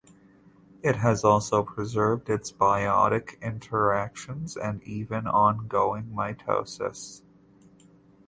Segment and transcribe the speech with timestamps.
[0.81, 7.21] It has also preserved its biotic interactions and even ongoing mitosis.